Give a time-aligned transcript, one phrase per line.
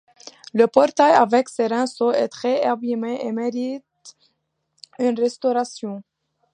[0.55, 3.83] Le portail avec ses rinceaux est très abimé et mérite
[4.97, 6.01] une restauration.